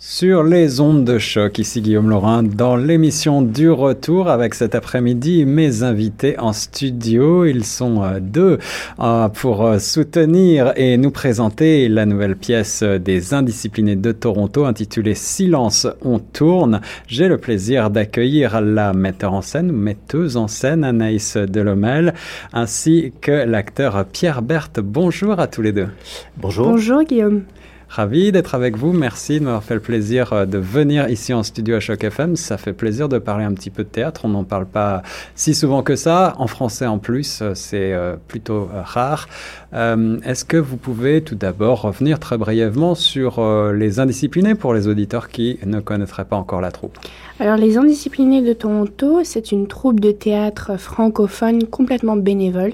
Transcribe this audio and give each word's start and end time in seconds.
Sur 0.00 0.44
les 0.44 0.78
ondes 0.78 1.04
de 1.04 1.18
choc, 1.18 1.58
ici 1.58 1.80
Guillaume 1.80 2.08
Laurin 2.08 2.44
dans 2.44 2.76
l'émission 2.76 3.42
du 3.42 3.68
retour 3.68 4.28
avec 4.28 4.54
cet 4.54 4.76
après-midi 4.76 5.44
mes 5.44 5.82
invités 5.82 6.38
en 6.38 6.52
studio. 6.52 7.44
Ils 7.44 7.64
sont 7.64 8.04
euh, 8.04 8.20
deux 8.20 8.58
euh, 9.00 9.28
pour 9.28 9.66
euh, 9.66 9.80
soutenir 9.80 10.72
et 10.76 10.96
nous 10.98 11.10
présenter 11.10 11.88
la 11.88 12.06
nouvelle 12.06 12.36
pièce 12.36 12.84
des 12.84 13.34
indisciplinés 13.34 13.96
de 13.96 14.12
Toronto 14.12 14.66
intitulée 14.66 15.16
Silence, 15.16 15.88
on 16.02 16.20
tourne. 16.20 16.80
J'ai 17.08 17.26
le 17.26 17.38
plaisir 17.38 17.90
d'accueillir 17.90 18.60
la 18.60 18.92
metteur 18.92 19.32
en 19.32 19.42
scène, 19.42 19.72
metteuse 19.72 20.36
en 20.36 20.46
scène 20.46 20.84
Anaïs 20.84 21.36
Delomel, 21.36 22.14
ainsi 22.52 23.12
que 23.20 23.32
l'acteur 23.32 24.04
Pierre 24.04 24.42
Berthe. 24.42 24.78
Bonjour 24.78 25.40
à 25.40 25.48
tous 25.48 25.62
les 25.62 25.72
deux. 25.72 25.88
Bonjour. 26.36 26.68
Bonjour 26.68 27.02
Guillaume. 27.02 27.42
Ravi 27.88 28.32
d'être 28.32 28.54
avec 28.54 28.76
vous. 28.76 28.92
Merci 28.92 29.40
de 29.40 29.44
m'avoir 29.44 29.64
fait 29.64 29.72
le 29.72 29.80
plaisir 29.80 30.34
euh, 30.34 30.44
de 30.44 30.58
venir 30.58 31.08
ici 31.08 31.32
en 31.32 31.42
studio 31.42 31.76
à 31.76 31.80
Choc 31.80 32.04
FM. 32.04 32.36
Ça 32.36 32.58
fait 32.58 32.74
plaisir 32.74 33.08
de 33.08 33.18
parler 33.18 33.44
un 33.44 33.54
petit 33.54 33.70
peu 33.70 33.82
de 33.82 33.88
théâtre. 33.88 34.20
On 34.24 34.28
n'en 34.28 34.44
parle 34.44 34.66
pas 34.66 35.02
si 35.34 35.54
souvent 35.54 35.82
que 35.82 35.96
ça. 35.96 36.34
En 36.36 36.48
français 36.48 36.86
en 36.86 36.98
plus, 36.98 37.40
euh, 37.40 37.54
c'est 37.54 37.94
euh, 37.94 38.16
plutôt 38.28 38.68
rare. 38.84 39.26
Est-ce 39.72 40.46
que 40.46 40.56
vous 40.56 40.78
pouvez 40.78 41.22
tout 41.22 41.34
d'abord 41.34 41.82
revenir 41.82 42.18
très 42.18 42.38
brièvement 42.38 42.94
sur 42.94 43.44
les 43.70 44.00
indisciplinés 44.00 44.54
pour 44.54 44.72
les 44.72 44.88
auditeurs 44.88 45.28
qui 45.28 45.58
ne 45.66 45.80
connaîtraient 45.80 46.24
pas 46.24 46.36
encore 46.36 46.62
la 46.62 46.70
troupe? 46.70 46.98
Alors, 47.38 47.56
les 47.56 47.76
Indisciplinés 47.76 48.42
de 48.42 48.52
Toronto, 48.52 49.20
c'est 49.24 49.52
une 49.52 49.68
troupe 49.68 50.00
de 50.00 50.10
théâtre 50.10 50.76
francophone 50.76 51.64
complètement 51.66 52.16
bénévole 52.16 52.72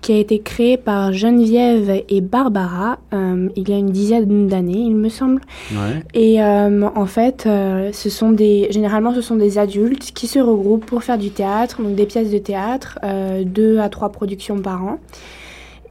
qui 0.00 0.12
a 0.12 0.16
été 0.18 0.38
créée 0.40 0.76
par 0.76 1.12
Geneviève 1.12 2.02
et 2.08 2.20
Barbara 2.20 2.98
euh, 3.12 3.48
il 3.56 3.68
y 3.68 3.72
a 3.72 3.76
une 3.76 3.90
dizaine 3.90 4.48
d'années, 4.48 4.78
il 4.78 4.94
me 4.94 5.08
semble. 5.08 5.40
Ouais. 5.72 6.02
Et 6.14 6.42
euh, 6.42 6.88
en 6.94 7.06
fait, 7.06 7.44
euh, 7.46 7.90
ce 7.92 8.10
sont 8.10 8.30
des, 8.30 8.68
généralement, 8.70 9.14
ce 9.14 9.20
sont 9.20 9.36
des 9.36 9.58
adultes 9.58 10.12
qui 10.12 10.26
se 10.26 10.38
regroupent 10.38 10.86
pour 10.86 11.02
faire 11.02 11.18
du 11.18 11.30
théâtre, 11.30 11.82
donc 11.82 11.94
des 11.94 12.06
pièces 12.06 12.30
de 12.30 12.38
théâtre, 12.38 12.98
deux 13.44 13.78
à 13.78 13.88
trois 13.88 14.10
productions 14.10 14.58
par 14.58 14.84
an. 14.84 14.98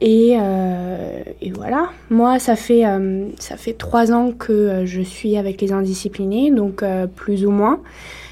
Et, 0.00 0.36
euh, 0.38 1.22
et, 1.40 1.50
voilà. 1.50 1.90
Moi, 2.10 2.38
ça 2.38 2.54
fait, 2.54 2.86
euh, 2.86 3.26
ça 3.38 3.56
fait 3.56 3.72
trois 3.72 4.12
ans 4.12 4.32
que 4.32 4.52
euh, 4.52 4.86
je 4.86 5.00
suis 5.00 5.36
avec 5.36 5.60
les 5.60 5.72
Indisciplinés, 5.72 6.50
donc 6.50 6.84
plus 7.16 7.44
ou 7.44 7.50
moins. 7.50 7.80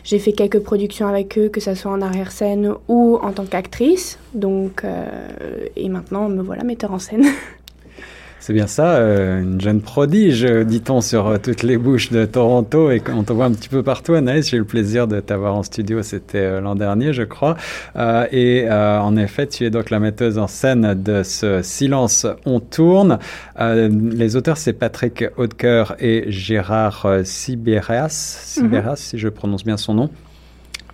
J'ai 0.07 0.21
fait 0.21 0.33
quelques 0.33 0.61
productions 0.61 1.09
avec 1.09 1.37
eux, 1.37 1.49
que 1.49 1.61
ce 1.61 1.75
soit 1.75 1.91
en 1.91 2.01
arrière-scène 2.01 2.75
ou 2.87 3.19
en 3.21 3.33
tant 3.33 3.45
qu'actrice. 3.45 4.21
Donc, 4.35 4.85
et 5.75 5.89
maintenant, 5.89 6.29
me 6.29 6.43
voilà 6.43 6.63
metteur 6.63 6.93
en 6.93 7.01
scène. 7.01 7.25
C'est 8.47 8.53
bien 8.53 8.69
ça, 8.69 8.99
euh, 8.99 9.43
une 9.43 9.61
jeune 9.61 9.81
prodige, 9.81 10.45
dit-on, 10.45 11.01
sur 11.01 11.27
euh, 11.27 11.37
toutes 11.37 11.65
les 11.65 11.77
bouches 11.77 12.13
de 12.13 12.25
Toronto 12.27 12.93
et 12.93 13.03
on 13.13 13.25
te 13.25 13.33
voit 13.33 13.47
un 13.47 13.51
petit 13.51 13.69
peu 13.69 13.83
partout. 13.83 14.15
Anaïs, 14.15 14.49
j'ai 14.49 14.57
eu 14.57 14.61
le 14.61 14.65
plaisir 14.65 15.09
de 15.09 15.19
t'avoir 15.19 15.57
en 15.57 15.65
studio, 15.65 16.01
c'était 16.05 16.39
euh, 16.39 16.61
l'an 16.61 16.77
dernier, 16.77 17.13
je 17.13 17.25
crois. 17.25 17.57
et 18.31 18.69
en 18.71 19.17
effet, 19.17 19.49
tu 19.49 19.65
es 19.65 19.71
donc 19.71 19.91
la 19.91 19.99
metteuse 19.99 20.39
en 20.39 20.47
scène 20.47 20.95
de 20.95 21.25
ce 21.25 21.61
Silence, 21.63 22.25
on 22.45 22.61
tourne. 22.61 23.19
les 23.59 24.37
auteurs, 24.37 24.59
c'est 24.59 24.75
Patrick 24.75 25.25
Haudecoeur 25.37 25.97
et 25.99 26.27
Gérard 26.29 27.05
Sibéras, 27.25 28.11
Sibéras 28.11 28.91
mhm. 28.91 28.97
si 28.97 29.19
je 29.19 29.29
prononce 29.29 29.65
bien 29.65 29.77
son 29.77 29.95
nom. 29.95 30.11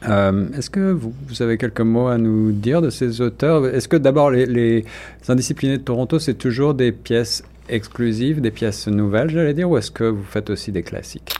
Est-ce 0.03 0.70
que 0.70 0.91
vous, 0.91 1.12
avez 1.41 1.58
quelques 1.58 1.81
mots 1.81 2.08
à 2.08 2.19
nous 2.19 2.53
dire 2.53 2.83
de 2.83 2.91
ces 2.91 3.20
auteurs? 3.20 3.67
Est-ce 3.67 3.89
que 3.89 3.97
d'abord 3.97 4.31
les, 4.31 4.47
les, 4.47 4.84
indisciplinés 5.28 5.78
de 5.78 5.83
Toronto, 5.83 6.19
c'est 6.19 6.34
toujours 6.34 6.75
des 6.75 6.92
pièces 6.92 7.42
exclusives, 7.69 8.41
des 8.41 8.50
pièces 8.50 8.89
nouvelles, 8.89 9.30
j'allais 9.30 9.55
dire, 9.55 9.70
ou 9.70 9.77
est-ce 9.78 9.91
que 9.91 10.05
vous 10.05 10.25
faites 10.25 10.50
aussi 10.50 10.73
des 10.73 10.83
classiques? 10.83 11.34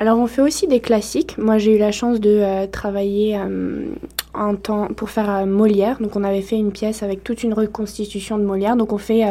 Alors 0.00 0.18
on 0.18 0.26
fait 0.26 0.40
aussi 0.40 0.66
des 0.66 0.80
classiques. 0.80 1.36
Moi 1.36 1.58
j'ai 1.58 1.76
eu 1.76 1.78
la 1.78 1.92
chance 1.92 2.20
de 2.20 2.30
euh, 2.30 2.66
travailler 2.66 3.36
euh, 3.36 3.84
en 4.34 4.56
temps 4.56 4.88
pour 4.88 5.10
faire 5.10 5.30
euh, 5.30 5.46
Molière. 5.46 5.98
Donc 6.00 6.16
on 6.16 6.24
avait 6.24 6.42
fait 6.42 6.56
une 6.56 6.72
pièce 6.72 7.02
avec 7.02 7.24
toute 7.24 7.42
une 7.42 7.54
reconstitution 7.54 8.38
de 8.38 8.44
Molière. 8.44 8.76
Donc 8.76 8.92
on 8.92 8.98
fait 8.98 9.24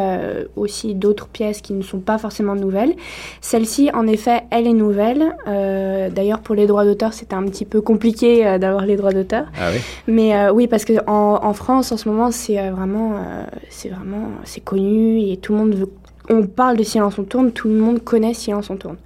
aussi 0.56 0.94
d'autres 0.94 1.28
pièces 1.28 1.60
qui 1.60 1.72
ne 1.72 1.82
sont 1.82 2.00
pas 2.00 2.18
forcément 2.18 2.54
nouvelles. 2.54 2.94
Celle-ci 3.40 3.90
en 3.92 4.06
effet 4.06 4.44
elle 4.50 4.66
est 4.66 4.72
nouvelle. 4.72 5.34
D'ailleurs 5.46 6.40
pour 6.40 6.54
les 6.54 6.66
droits 6.66 6.84
d'auteur 6.84 7.12
c'était 7.12 7.34
un 7.34 7.44
petit 7.44 7.64
peu 7.64 7.80
compliqué 7.80 8.58
d'avoir 8.58 8.86
les 8.86 8.96
droits 8.96 9.12
d'auteur. 9.12 9.46
Ah 9.58 9.70
oui. 9.72 9.80
Mais 10.06 10.50
oui 10.50 10.66
parce 10.66 10.84
que 10.84 10.94
en, 11.06 11.40
en, 11.42 11.52
France 11.52 11.92
en 11.92 11.96
ce 11.96 12.08
moment 12.08 12.30
c'est 12.30 12.70
vraiment 12.70 13.14
c'est 13.68 13.88
vraiment 13.88 14.28
c'est 14.44 14.62
connu 14.62 15.20
et 15.20 15.36
tout 15.36 15.52
le 15.52 15.58
monde 15.58 15.74
veut. 15.74 15.90
On 16.28 16.46
parle 16.46 16.76
de 16.76 16.82
Silence 16.82 17.18
on 17.18 17.24
tourne, 17.24 17.52
tout 17.52 17.68
le 17.68 17.74
monde 17.74 18.02
connaît 18.02 18.34
Silence 18.34 18.70
on 18.70 18.76
tourne. 18.76 18.96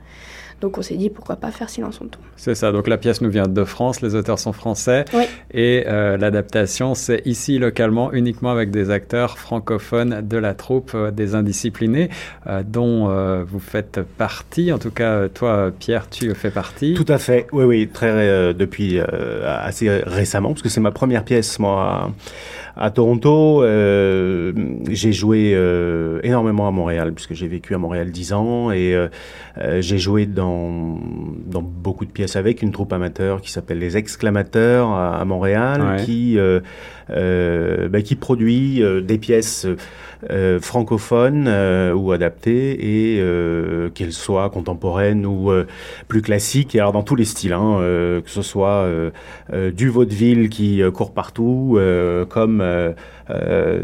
Donc 0.64 0.78
on 0.78 0.82
s'est 0.82 0.96
dit 0.96 1.10
pourquoi 1.10 1.36
pas 1.36 1.50
faire 1.50 1.68
Silence 1.68 1.98
on 2.00 2.06
tourne. 2.06 2.24
C'est 2.36 2.54
ça, 2.54 2.72
donc 2.72 2.88
la 2.88 2.96
pièce 2.96 3.20
nous 3.20 3.28
vient 3.28 3.46
de 3.46 3.64
France, 3.64 4.00
les 4.00 4.14
auteurs 4.14 4.38
sont 4.38 4.54
français. 4.54 5.04
Et 5.52 5.84
euh, 5.86 6.16
l'adaptation 6.16 6.94
c'est 6.94 7.20
ici 7.26 7.58
localement 7.58 8.14
uniquement 8.14 8.50
avec 8.50 8.70
des 8.70 8.88
acteurs 8.88 9.36
francophones 9.38 10.26
de 10.26 10.38
la 10.38 10.54
troupe 10.54 10.92
euh, 10.94 11.10
des 11.10 11.34
indisciplinés 11.34 12.08
euh, 12.46 12.62
dont 12.66 13.08
vous 13.44 13.58
faites 13.58 14.00
partie, 14.00 14.72
en 14.72 14.78
tout 14.78 14.90
cas 14.90 15.28
toi 15.28 15.70
Pierre 15.78 16.08
tu 16.08 16.34
fais 16.34 16.50
partie. 16.50 16.94
Tout 16.94 17.12
à 17.12 17.18
fait, 17.18 17.46
oui 17.52 17.64
oui, 17.64 17.88
très 17.92 18.54
depuis 18.54 19.00
assez 19.46 19.90
récemment 19.90 20.50
parce 20.50 20.62
que 20.62 20.70
c'est 20.70 20.80
ma 20.80 20.92
première 20.92 21.24
pièce 21.24 21.58
moi 21.58 22.10
à 22.76 22.90
Toronto, 22.90 23.62
euh, 23.62 24.52
j'ai 24.90 25.12
joué 25.12 25.52
euh, 25.54 26.18
énormément 26.22 26.66
à 26.66 26.70
Montréal, 26.70 27.12
puisque 27.12 27.34
j'ai 27.34 27.46
vécu 27.46 27.74
à 27.74 27.78
Montréal 27.78 28.10
dix 28.10 28.32
ans, 28.32 28.72
et 28.72 28.94
euh, 28.94 29.08
j'ai 29.80 29.98
joué 29.98 30.26
dans, 30.26 30.98
dans 31.46 31.62
beaucoup 31.62 32.04
de 32.04 32.10
pièces 32.10 32.36
avec 32.36 32.62
une 32.62 32.72
troupe 32.72 32.92
amateur 32.92 33.40
qui 33.40 33.52
s'appelle 33.52 33.78
les 33.78 33.96
Exclamateurs 33.96 34.88
à, 34.88 35.20
à 35.20 35.24
Montréal, 35.24 36.02
qui, 36.04 36.36
euh, 36.38 36.60
bah, 37.08 38.02
qui 38.02 38.14
produit 38.16 38.82
des 39.02 39.18
pièces 39.18 39.66
euh, 40.30 40.58
francophones 40.58 41.46
euh, 41.48 41.92
ou 41.92 42.12
adaptées 42.12 43.14
et 43.14 43.20
euh, 43.20 43.90
qu'elles 43.90 44.12
soient 44.12 44.48
contemporaines 44.48 45.26
ou 45.26 45.52
plus 46.08 46.22
classiques. 46.22 46.74
Et 46.74 46.80
alors 46.80 46.92
dans 46.92 47.02
tous 47.02 47.16
les 47.16 47.24
styles 47.24 47.52
hein, 47.52 47.78
que 47.80 48.30
ce 48.30 48.42
soit 48.42 48.88
du 49.52 49.88
vaudeville 49.88 50.48
qui 50.48 50.82
court 50.92 51.12
partout 51.12 51.78
comme 52.28 52.62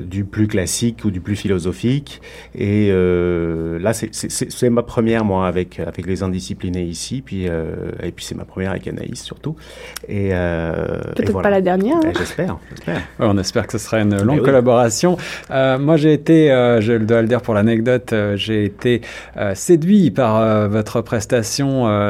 du 0.03 0.25
plus 0.25 0.47
classique 0.49 1.05
ou 1.05 1.11
du 1.11 1.21
plus 1.21 1.37
philosophique 1.37 2.21
et 2.55 2.91
là 2.93 3.93
c'est 3.93 4.71
ma 4.71 4.83
première 4.83 5.25
moi 5.25 5.47
avec 5.47 5.81
avec 5.81 6.07
les 6.07 6.23
indisciplinés 6.23 6.85
ici 6.85 7.23
puis 7.25 7.45
et 7.45 8.13
puis 8.15 8.25
c'est 8.25 8.35
ma 8.35 8.45
première 8.45 8.73
avec 8.73 8.87
Anaïs 8.87 9.23
surtout 9.23 9.57
et 10.09 10.31
peut-être 10.31 11.41
pas 11.41 11.51
la 11.51 11.61
dernière 11.61 11.97
hein? 11.97 12.01
ben, 12.03 12.15
j'espère 12.17 12.59
on 13.19 13.39
espère 13.39 13.67
que 13.67 13.73
ce 13.73 13.79
sera 13.79 14.01
une 14.01 14.23
longue 14.23 14.43
collaboration 14.43 15.17
moi 15.51 15.97
j'ai 15.97 16.13
été 16.13 16.51
euh, 16.51 16.81
je 16.81 16.93
dois 16.95 17.23
le 17.23 17.29
dire 17.29 17.43
pour 17.43 17.55
l'anecdote, 17.55 18.13
euh, 18.13 18.37
j'ai 18.37 18.65
été 18.65 19.01
euh, 19.37 19.55
séduit 19.55 20.11
par 20.11 20.69
votre 20.69 21.01
prestation. 21.01 21.61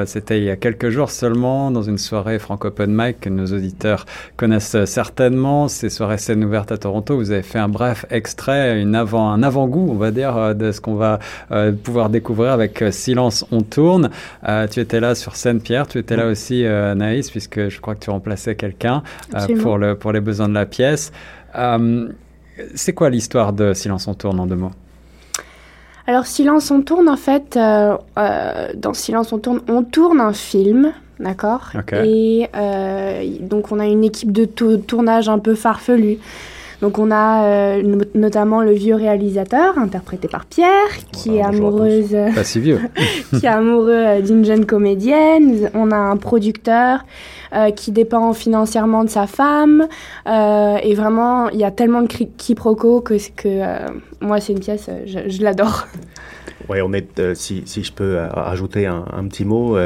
C'était 0.06 0.38
il 0.38 0.44
y 0.44 0.50
a 0.50 0.56
quelques 0.56 0.90
jours 0.90 1.10
seulement 1.10 1.70
dans 1.70 1.82
une 1.82 1.98
soirée 1.98 2.38
franco 2.38 2.68
open 2.68 2.90
mic 2.92 3.20
que 3.20 3.28
nos 3.28 3.46
auditeurs 3.46 4.06
connaissent 4.36 4.84
certainement. 4.84 5.68
Ces 5.68 5.90
soirées 5.90 6.18
scène 6.18 6.44
ouverte 6.44 6.72
à 6.72 6.78
Toronto. 6.78 7.19
Vous 7.20 7.30
avez 7.30 7.42
fait 7.42 7.58
un 7.58 7.68
bref 7.68 8.06
extrait, 8.10 8.80
une 8.80 8.94
avant, 8.94 9.30
un 9.30 9.42
avant-goût, 9.42 9.88
on 9.90 9.96
va 9.96 10.10
dire, 10.10 10.54
de 10.54 10.72
ce 10.72 10.80
qu'on 10.80 10.94
va 10.94 11.18
pouvoir 11.84 12.10
découvrir 12.10 12.52
avec 12.52 12.82
Silence, 12.90 13.46
on 13.52 13.60
tourne. 13.62 14.10
tu 14.70 14.80
étais 14.80 15.00
là 15.00 15.14
sur 15.14 15.36
scène, 15.36 15.60
Pierre. 15.60 15.86
Tu 15.86 15.98
étais 15.98 16.16
là 16.16 16.26
aussi, 16.26 16.64
Anaïs, 16.64 17.30
puisque 17.30 17.68
je 17.68 17.80
crois 17.80 17.94
que 17.94 18.04
tu 18.04 18.10
remplaçais 18.10 18.54
quelqu'un 18.54 19.02
pour, 19.60 19.78
le, 19.78 19.94
pour 19.94 20.12
les 20.12 20.20
besoins 20.20 20.48
de 20.48 20.54
la 20.54 20.66
pièce. 20.66 21.12
C'est 22.74 22.92
quoi 22.92 23.10
l'histoire 23.10 23.52
de 23.52 23.72
Silence 23.72 24.08
on 24.08 24.14
tourne 24.14 24.40
en 24.40 24.46
deux 24.46 24.56
mots? 24.56 24.72
Alors 26.06 26.26
Silence 26.26 26.72
on 26.72 26.82
tourne, 26.82 27.08
en 27.08 27.16
fait, 27.16 27.56
euh, 27.56 27.96
euh, 28.18 28.68
dans 28.74 28.94
Silence 28.94 29.32
on 29.32 29.38
tourne, 29.38 29.60
on 29.68 29.84
tourne 29.84 30.20
un 30.20 30.32
film, 30.32 30.92
d'accord? 31.20 31.70
Et 31.92 32.48
euh, 32.56 33.22
donc 33.40 33.70
on 33.70 33.78
a 33.78 33.86
une 33.86 34.02
équipe 34.02 34.32
de 34.32 34.44
tournage 34.44 35.28
un 35.28 35.38
peu 35.38 35.54
farfelue. 35.54 36.18
Donc 36.80 36.98
on 36.98 37.10
a 37.10 37.76
notamment 38.14 38.62
le 38.62 38.72
vieux 38.72 38.94
réalisateur 38.94 39.78
interprété 39.78 40.28
par 40.28 40.46
Pierre 40.46 40.70
qui 41.12 41.36
est 41.36 41.42
amoureuse 41.42 42.16
pas 42.34 42.44
si 42.44 42.58
vieux 42.60 42.80
qui 43.38 43.44
est 43.44 43.48
amoureux 43.48 44.22
d'une 44.22 44.44
jeune 44.44 44.64
comédienne, 44.64 45.70
on 45.74 45.90
a 45.90 45.96
un 45.96 46.16
producteur 46.16 47.04
euh, 47.52 47.72
qui 47.72 47.90
dépend 47.90 48.32
financièrement 48.32 49.02
de 49.02 49.08
sa 49.08 49.26
femme. 49.26 49.88
Euh, 50.28 50.76
et 50.84 50.94
vraiment, 50.94 51.48
il 51.48 51.58
y 51.58 51.64
a 51.64 51.72
tellement 51.72 52.02
de 52.02 52.06
quiproquos 52.06 53.00
que, 53.00 53.14
que 53.14 53.48
euh, 53.48 53.88
moi, 54.20 54.38
c'est 54.38 54.52
une 54.52 54.60
pièce, 54.60 54.88
je, 55.04 55.28
je 55.28 55.42
l'adore. 55.42 55.88
Ouais, 56.70 56.80
on 56.82 56.92
est, 56.92 57.34
si, 57.34 57.62
si 57.66 57.82
je 57.82 57.92
peux 57.92 58.16
rajouter 58.32 58.86
un, 58.86 59.04
un 59.12 59.26
petit 59.26 59.44
mot, 59.44 59.76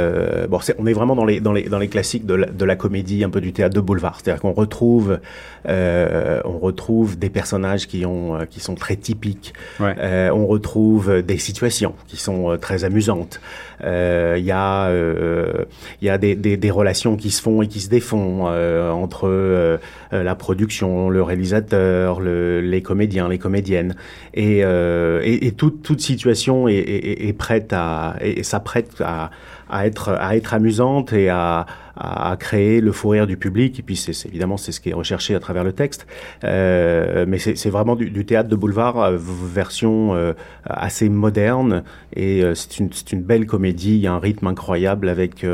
bon, 0.48 0.58
on 0.78 0.86
est 0.86 0.92
vraiment 0.92 1.16
dans 1.16 1.24
les, 1.24 1.40
dans 1.40 1.52
les, 1.52 1.62
dans 1.62 1.78
les 1.78 1.88
classiques 1.88 2.26
de 2.26 2.34
la, 2.34 2.46
de 2.46 2.64
la 2.64 2.76
comédie, 2.76 3.24
un 3.24 3.30
peu 3.30 3.40
du 3.40 3.52
théâtre 3.52 3.74
de 3.74 3.80
boulevard. 3.80 4.20
C'est-à-dire 4.20 4.42
qu'on 4.42 4.52
retrouve, 4.52 5.18
on 5.66 6.58
retrouve 6.58 7.18
des 7.18 7.30
personnages 7.30 7.86
qui, 7.86 8.04
ont, 8.04 8.38
qui 8.50 8.60
sont 8.60 8.74
très 8.74 8.96
typiques. 8.96 9.54
Ouais. 9.80 10.28
on 10.30 10.46
retrouve 10.46 11.22
des 11.22 11.38
situations 11.38 11.94
qui 12.06 12.16
sont 12.16 12.56
très 12.60 12.84
amusantes. 12.84 13.40
Il 13.82 14.44
y 14.44 14.52
a, 14.52 14.90
il 14.92 16.06
y 16.06 16.10
a 16.10 16.18
des, 16.18 16.34
des, 16.34 16.56
des, 16.56 16.70
relations 16.70 17.16
qui 17.16 17.30
se 17.30 17.40
font 17.40 17.62
et 17.62 17.68
qui 17.68 17.80
se 17.80 17.88
défont 17.88 18.46
entre 18.46 19.78
la 20.22 20.34
production, 20.34 21.08
le 21.08 21.22
réalisateur, 21.22 22.20
le, 22.20 22.60
les 22.60 22.82
comédiens, 22.82 23.28
les 23.28 23.38
comédiennes, 23.38 23.96
et, 24.34 24.64
euh, 24.64 25.20
et, 25.24 25.46
et 25.46 25.52
toute, 25.52 25.82
toute 25.82 26.00
situation 26.00 26.68
est, 26.68 26.73
est, 26.78 27.28
est 27.28 27.32
prête 27.32 27.72
à, 27.72 28.16
et, 28.20 28.42
s'apprête 28.42 29.00
à, 29.00 29.30
à 29.70 29.86
être 29.86 30.10
à 30.10 30.36
être 30.36 30.54
amusante 30.54 31.12
et 31.12 31.28
à, 31.28 31.66
à, 31.96 32.36
créer 32.38 32.80
le 32.80 32.92
fou 32.92 33.10
rire 33.10 33.26
du 33.26 33.36
public. 33.36 33.78
Et 33.78 33.82
puis 33.82 33.96
c'est 33.96 34.26
évidemment 34.26 34.56
c'est 34.56 34.72
ce 34.72 34.80
qui 34.80 34.90
est 34.90 34.94
recherché 34.94 35.34
à 35.34 35.40
travers 35.40 35.64
le 35.64 35.72
texte. 35.72 36.06
Euh, 36.44 37.24
mais 37.26 37.38
c'est 37.38 37.70
vraiment 37.70 37.96
du, 37.96 38.24
théâtre 38.26 38.48
de 38.48 38.56
boulevard 38.56 38.98
euh, 38.98 39.16
version 39.18 40.14
euh, 40.14 40.32
assez 40.64 41.08
moderne 41.08 41.82
et 42.14 42.42
c'est 42.54 42.78
une, 42.78 42.90
une 43.12 43.22
belle 43.22 43.46
comédie. 43.46 43.94
Il 43.94 44.00
y 44.00 44.06
a 44.06 44.12
un 44.12 44.18
rythme 44.18 44.46
incroyable 44.46 45.08
avec 45.08 45.46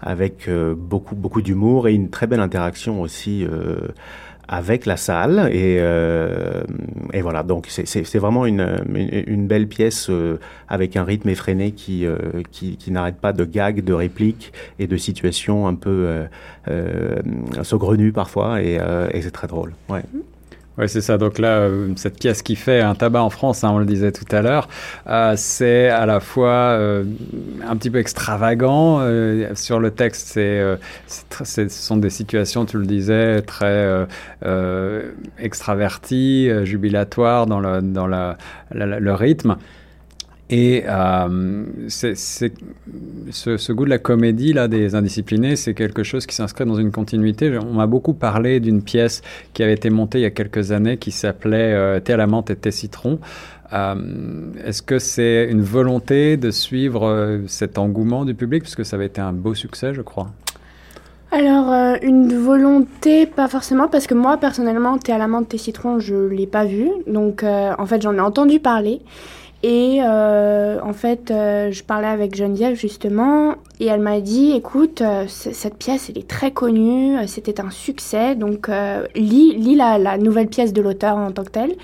avec 0.00 0.48
beaucoup 0.76 1.14
beaucoup 1.14 1.42
d'humour 1.42 1.88
et 1.88 1.94
une 1.94 2.10
très 2.10 2.26
belle 2.26 2.40
interaction 2.40 3.00
aussi 3.00 3.46
avec 4.48 4.86
la 4.86 4.96
salle. 4.96 5.50
Et, 5.52 5.76
euh, 5.80 6.62
et 7.12 7.20
voilà, 7.20 7.42
donc 7.42 7.66
c'est 7.68 8.18
vraiment 8.18 8.46
une, 8.46 8.82
une, 8.94 9.46
belle 9.46 9.68
pièce 9.68 10.08
euh, 10.10 10.38
avec 10.68 10.96
un 10.96 11.04
rythme 11.04 11.28
effréné 11.28 11.72
qui, 11.72 12.06
euh, 12.06 12.16
qui, 12.50 12.76
qui 12.76 12.90
n'arrête 12.90 13.16
pas 13.16 13.32
de 13.32 13.44
gags, 13.44 13.84
de 13.84 13.92
répliques 13.92 14.52
et 14.78 14.86
de 14.86 14.96
situations 14.96 15.66
un 15.66 15.74
peu 15.74 16.26
euh, 16.68 17.16
saugrenues 17.62 18.12
parfois. 18.12 18.62
Et, 18.62 18.78
et 19.12 19.22
c'est 19.22 19.30
très 19.30 19.46
drôle. 19.46 19.74
Ouais. 19.88 20.02
Oui, 20.78 20.88
c'est 20.88 21.00
ça. 21.00 21.18
Donc 21.18 21.38
là, 21.40 21.58
euh, 21.58 21.88
cette 21.96 22.20
pièce 22.20 22.40
qui 22.42 22.54
fait 22.54 22.80
un 22.80 22.94
tabac 22.94 23.20
en 23.20 23.30
France, 23.30 23.64
hein, 23.64 23.70
on 23.72 23.78
le 23.78 23.84
disait 23.84 24.12
tout 24.12 24.24
à 24.30 24.42
l'heure, 24.42 24.68
euh, 25.08 25.34
c'est 25.36 25.88
à 25.88 26.06
la 26.06 26.20
fois 26.20 26.50
euh, 26.50 27.02
un 27.68 27.76
petit 27.76 27.90
peu 27.90 27.98
extravagant. 27.98 29.00
Euh, 29.00 29.52
sur 29.56 29.80
le 29.80 29.90
texte, 29.90 30.28
c'est, 30.28 30.62
ce 31.08 31.68
sont 31.68 31.96
des 31.96 32.10
situations, 32.10 32.64
tu 32.64 32.78
le 32.78 32.86
disais, 32.86 33.42
très 33.42 34.06
extraverties, 35.38 36.48
jubilatoires 36.64 37.46
dans 37.46 37.58
le, 37.58 37.82
dans 37.82 38.06
la, 38.06 38.36
le 38.70 39.14
rythme. 39.14 39.56
Et 40.50 40.84
euh, 40.86 41.64
ce, 41.88 43.72
goût 43.72 43.84
de 43.84 43.90
la 43.90 43.98
comédie 43.98 44.54
là 44.54 44.66
des 44.66 44.94
indisciplinés, 44.94 45.56
c'est 45.56 45.74
quelque 45.74 46.02
chose 46.02 46.24
qui 46.24 46.34
s'inscrit 46.34 46.64
dans 46.64 46.76
une 46.76 46.90
continuité. 46.90 47.58
On 47.58 47.74
m'a 47.74 47.86
beaucoup 47.86 48.14
parlé 48.14 48.58
d'une 48.58 48.82
pièce 48.82 49.20
qui 49.52 49.62
avait 49.62 49.74
été 49.74 49.90
montée 49.90 50.20
il 50.20 50.22
y 50.22 50.26
a 50.26 50.30
quelques 50.30 50.72
années 50.72 50.96
qui 50.96 51.10
s'appelait 51.10 51.74
euh, 51.74 52.00
Thé 52.00 52.14
à 52.14 52.16
la 52.16 52.26
menthe 52.26 52.48
et 52.50 52.56
thé 52.56 52.70
citron. 52.70 53.18
Euh, 53.72 54.52
est-ce 54.64 54.82
que 54.82 54.98
c'est 54.98 55.48
une 55.50 55.60
volonté 55.60 56.36
de 56.36 56.50
suivre 56.50 57.06
euh, 57.06 57.38
cet 57.46 57.78
engouement 57.78 58.24
du 58.24 58.34
public? 58.34 58.62
Puisque 58.62 58.84
ça 58.84 58.96
avait 58.96 59.06
été 59.06 59.20
un 59.20 59.32
beau 59.32 59.54
succès, 59.54 59.94
je 59.94 60.02
crois 60.02 60.28
alors, 61.30 61.70
euh, 61.70 61.96
une 62.00 62.38
volonté, 62.38 63.26
pas 63.26 63.48
forcément, 63.48 63.88
parce 63.88 64.06
que 64.06 64.14
moi, 64.14 64.38
personnellement, 64.38 64.96
Thé 64.96 65.12
à 65.12 65.18
la 65.18 65.28
menthe, 65.28 65.50
thé 65.50 65.58
citron, 65.58 65.98
je 65.98 66.14
l'ai 66.14 66.46
pas 66.46 66.64
vu. 66.64 66.88
Donc, 67.06 67.44
en 67.44 67.84
fait, 67.84 68.00
j'en 68.00 68.14
ai 68.14 68.20
entendu 68.20 68.60
parler. 68.60 69.02
Et 69.64 69.98
euh, 70.02 70.78
en 70.82 70.92
fait, 70.92 71.32
euh, 71.32 71.72
je 71.72 71.82
parlais 71.82 72.06
avec 72.06 72.36
Geneviève 72.36 72.76
justement, 72.76 73.56
et 73.80 73.86
elle 73.86 74.00
m'a 74.00 74.20
dit, 74.20 74.52
écoute, 74.52 75.02
euh, 75.02 75.24
cette 75.26 75.76
pièce, 75.76 76.10
elle 76.10 76.18
est 76.18 76.28
très 76.28 76.52
connue, 76.52 77.18
euh, 77.18 77.26
c'était 77.26 77.60
un 77.60 77.70
succès, 77.70 78.36
donc 78.36 78.68
euh, 78.68 79.06
lis, 79.16 79.56
lis 79.56 79.74
la, 79.74 79.98
la, 79.98 80.16
nouvelle 80.16 80.46
pièce 80.46 80.72
de 80.72 80.80
l'auteur 80.80 81.16
en 81.16 81.32
tant 81.32 81.42
que 81.42 81.50
telle, 81.50 81.74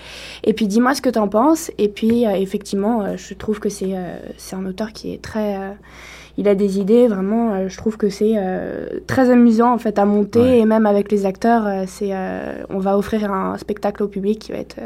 et 0.44 0.52
puis 0.52 0.68
dis-moi 0.68 0.94
ce 0.94 1.02
que 1.02 1.10
tu 1.10 1.18
en 1.18 1.26
penses. 1.26 1.72
Et 1.78 1.88
puis, 1.88 2.24
effectivement, 2.24 3.16
je 3.16 3.34
trouve 3.34 3.58
que 3.58 3.68
c'est 3.68 3.94
c'est 4.36 4.54
un 4.54 4.66
auteur 4.66 4.92
qui 4.92 5.12
est 5.12 5.20
très... 5.20 5.56
il 6.38 6.46
a 6.46 6.54
des 6.54 6.78
idées, 6.78 7.08
vraiment, 7.08 7.68
je 7.68 7.76
trouve 7.76 7.96
que 7.96 8.08
c'est 8.08 8.34
très 9.08 9.30
amusant 9.30 9.72
en 9.72 9.78
fait 9.78 9.98
à 9.98 10.04
monter, 10.04 10.40
ouais. 10.40 10.58
et 10.60 10.64
même 10.64 10.86
avec 10.86 11.10
les 11.10 11.26
acteurs, 11.26 11.86
c'est 11.88 12.12
on 12.70 12.78
va 12.78 12.96
offrir 12.96 13.32
un 13.32 13.58
spectacle 13.58 14.02
au 14.04 14.08
public 14.08 14.38
qui 14.38 14.52
va 14.52 14.58
être 14.58 14.76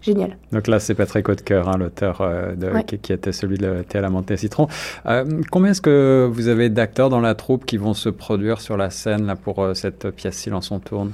génial. 0.00 0.36
Donc 0.52 0.66
là, 0.66 0.80
c'est 0.80 0.94
Patrick 0.94 1.28
Hautecoeur, 1.28 1.68
hein, 1.68 1.78
l'auteur 1.78 2.20
euh, 2.20 2.54
ouais. 2.56 2.84
qui, 2.84 2.98
qui, 2.98 3.12
était 3.12 3.32
celui 3.32 3.58
de 3.58 3.82
Thé 3.88 3.98
à 3.98 4.00
la 4.00 4.10
menthe 4.10 4.30
et 4.30 4.36
citron. 4.36 4.68
Euh, 5.06 5.24
combien 5.50 5.72
est-ce 5.72 5.80
que 5.80 6.28
vous 6.30 6.48
avez 6.48 6.68
d'acteurs 6.68 7.08
dans 7.08 7.20
la 7.20 7.34
troupe 7.34 7.66
qui 7.66 7.76
vont 7.76 7.94
se 7.94 8.08
produire 8.08 8.60
sur 8.60 8.76
la 8.76 8.90
scène 8.90 9.26
là, 9.26 9.36
pour 9.36 9.62
euh, 9.62 9.74
cette 9.74 10.10
pièce 10.10 10.36
Silence 10.36 10.70
on 10.70 10.78
tourne? 10.78 11.12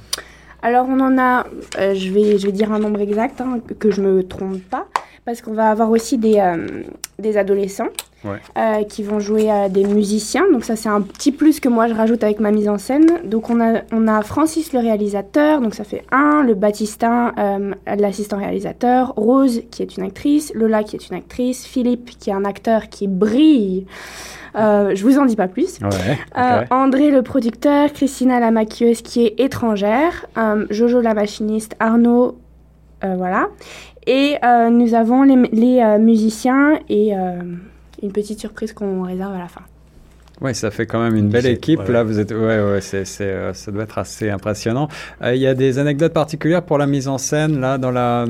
Alors, 0.65 0.87
on 0.89 0.99
en 1.01 1.19
a, 1.19 1.45
euh, 1.79 1.95
je, 1.95 2.11
vais, 2.11 2.39
je 2.39 2.47
vais 2.47 2.53
dire 2.53 2.73
un 2.73 2.79
nombre 2.79 2.99
exact, 3.01 3.43
hein, 3.43 3.59
que 3.79 3.91
je 3.91 4.01
me 4.01 4.23
trompe 4.23 4.63
pas, 4.63 4.87
parce 5.25 5.41
qu'on 5.41 5.55
va 5.55 5.71
avoir 5.71 5.91
aussi 5.91 6.19
des, 6.19 6.39
euh, 6.39 6.83
des 7.19 7.39
adolescents 7.39 7.89
ouais. 8.25 8.39
euh, 8.59 8.85
qui 8.85 9.03
vont 9.03 9.21
jouer 9.21 9.51
euh, 9.51 9.69
des 9.69 9.85
musiciens. 9.85 10.45
Donc 10.53 10.65
ça, 10.65 10.77
c'est 10.77 10.91
un 10.91 11.01
petit 11.01 11.33
plus 11.33 11.61
que 11.61 11.69
moi 11.69 11.89
je 11.89 11.95
rajoute 11.95 12.23
avec 12.23 12.41
ma 12.41 12.51
mise 12.51 12.69
en 12.69 12.77
scène. 12.77 13.07
Donc 13.25 13.49
on 13.49 13.61
a, 13.61 13.81
on 13.93 14.07
a 14.07 14.21
Francis 14.23 14.73
le 14.75 14.81
réalisateur, 14.81 15.63
donc 15.63 15.75
ça 15.75 15.85
fait 15.85 16.05
un, 16.13 16.43
le 16.43 16.55
Baptistin, 16.55 17.33
euh, 17.39 17.73
l'assistant 17.99 18.37
réalisateur, 18.37 19.15
Rose 19.17 19.63
qui 19.71 19.83
est 19.83 19.97
une 19.97 20.05
actrice, 20.05 20.53
Lola 20.55 20.83
qui 20.83 20.97
est 20.97 21.09
une 21.09 21.17
actrice, 21.17 21.65
Philippe 21.65 22.11
qui 22.19 22.29
est 22.29 22.35
un 22.35 22.45
acteur 22.45 22.89
qui 22.91 23.09
brille. 23.09 23.87
Je 24.57 25.03
vous 25.03 25.19
en 25.19 25.25
dis 25.25 25.35
pas 25.35 25.49
plus. 25.49 25.81
Ouais, 25.81 25.89
okay. 26.37 26.67
André 26.71 27.11
le 27.11 27.23
producteur, 27.23 27.93
Christina 27.93 28.39
la 28.39 28.53
maquilleuse 28.53 29.03
qui 29.03 29.27
est 29.27 29.41
étrangère, 29.41 30.27
Jojo 30.71 31.01
la 31.01 31.13
machiniste, 31.15 31.75
Arnaud, 31.81 32.39
voilà. 33.03 33.49
Et 34.07 34.37
euh, 34.45 34.71
nous 34.71 34.95
avons 34.95 35.23
les, 35.23 35.37
les 35.53 35.81
euh, 35.81 35.99
musiciens 35.99 36.79
et 36.89 37.13
une 37.13 38.13
petite 38.13 38.41
surprise 38.41 38.73
qu'on 38.73 39.03
réserve 39.03 39.35
à 39.35 39.39
la 39.39 39.49
fin. 39.49 39.63
Oui, 40.41 40.55
ça 40.55 40.71
fait 40.71 40.85
quand 40.85 41.01
même 41.01 41.15
une 41.15 41.29
belle 41.29 41.47
équipe. 41.47 41.81
Ouais. 41.81 41.93
Là, 41.93 42.03
vous 42.03 42.19
êtes, 42.19 42.33
ouais, 42.33 42.61
ouais, 42.61 42.81
c'est, 42.81 43.05
c'est, 43.05 43.25
euh, 43.25 43.55
ça 43.55 43.71
doit 43.71 43.85
être 43.85 43.99
assez 43.99 44.31
impressionnant. 44.31 44.89
Euh, 45.23 45.35
il 45.35 45.41
y 45.41 45.47
a 45.47 45.55
des 45.55 45.79
anecdotes 45.79 46.13
particulières 46.13 46.63
pour 46.63 46.77
la 46.77 46.87
mise 46.87 47.07
en 47.07 47.19
scène, 47.19 47.61
là, 47.61 47.79
dans 47.79 47.93
la, 47.93 48.27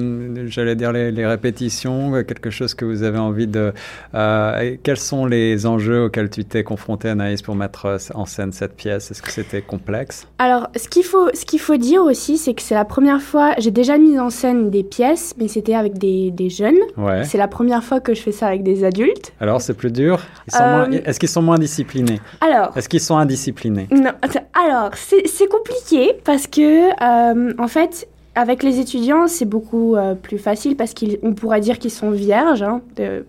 j'allais 0.47 0.77
dire 0.77 0.93
les, 0.93 1.11
les 1.11 1.27
répétitions, 1.27 2.23
quelque 2.25 2.51
chose 2.51 2.75
que 2.75 2.85
vous 2.85 3.05
avez 3.05 3.19
envie 3.19 3.47
de. 3.47 3.73
Euh, 4.15 4.77
quels 4.83 4.99
sont 4.99 5.25
les 5.25 5.65
enjeux 5.65 6.05
auxquels 6.05 6.29
tu 6.29 6.45
t'es 6.45 6.63
confronté, 6.63 7.09
Anaïs, 7.09 7.41
pour 7.41 7.57
mettre 7.57 7.99
en 8.15 8.27
scène 8.27 8.53
cette 8.53 8.77
pièce? 8.77 9.11
Est-ce 9.11 9.23
que 9.23 9.31
c'était 9.31 9.63
complexe? 9.63 10.27
Alors, 10.39 10.69
ce 10.77 10.89
qu'il 10.89 11.05
faut, 11.05 11.31
ce 11.33 11.47
qu'il 11.47 11.61
faut 11.61 11.79
dire 11.79 12.03
aussi, 12.03 12.37
c'est 12.37 12.53
que 12.53 12.61
c'est 12.61 12.75
la 12.75 12.85
première 12.85 13.23
fois. 13.23 13.55
J'ai 13.57 13.71
déjà 13.71 13.97
mis 13.97 14.19
en 14.19 14.29
scène 14.29 14.69
des 14.69 14.85
pièces, 14.85 15.35
mais 15.39 15.49
c'était 15.49 15.75
avec 15.75 15.97
des, 15.97 16.31
des 16.31 16.51
jeunes. 16.51 16.75
Ouais. 16.99 17.25
C'est 17.25 17.39
la 17.39 17.49
première 17.49 17.83
fois 17.83 18.01
que 18.01 18.13
je 18.13 18.21
fais 18.21 18.33
ça 18.33 18.49
avec 18.49 18.63
des 18.63 18.85
adultes. 18.85 19.33
Alors, 19.41 19.63
c'est 19.63 19.75
plus 19.75 19.91
dur? 19.91 20.21
Ils 20.49 20.53
sont 20.53 20.69
moins, 20.69 20.91
est-ce 20.91 21.19
qu'ils 21.19 21.31
sont 21.31 21.43
moins 21.43 21.59
disciplinés 21.59 21.94
alors, 22.41 22.77
est-ce 22.77 22.89
qu'ils 22.89 23.01
sont 23.01 23.17
indisciplinés? 23.17 23.89
Non. 23.91 24.13
Alors, 24.55 24.91
c'est 24.95 25.49
compliqué 25.49 26.15
parce 26.25 26.47
que, 26.47 26.91
euh, 26.91 27.55
en 27.59 27.69
fait, 27.69 28.09
avec 28.35 28.63
les 28.63 28.81
étudiants, 28.81 29.29
c'est 29.29 29.45
beaucoup 29.45 29.95
euh, 29.95 30.15
plus 30.15 30.39
facile 30.39 30.77
parce 30.77 30.93
qu'on 30.93 31.35
pourrait 31.35 31.61
dire 31.61 31.79
qu'ils 31.79 31.91
sont 31.91 32.11
vierges, 32.11 32.63
hein, 32.63 32.81